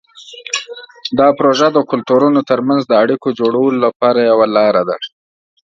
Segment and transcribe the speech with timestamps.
[1.19, 4.97] دا پروژه د کلتورونو ترمنځ د اړیکو جوړولو لپاره یوه لاره ده.